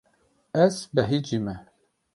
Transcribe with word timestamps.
Ez 0.65 0.75
behecî 0.95 1.39
me. 1.45 1.55